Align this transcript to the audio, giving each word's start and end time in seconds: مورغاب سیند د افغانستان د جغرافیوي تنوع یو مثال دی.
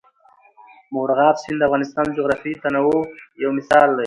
مورغاب 0.93 1.35
سیند 1.43 1.57
د 1.59 1.63
افغانستان 1.67 2.05
د 2.07 2.13
جغرافیوي 2.17 2.55
تنوع 2.63 2.99
یو 3.41 3.49
مثال 3.57 3.89
دی. 3.95 3.99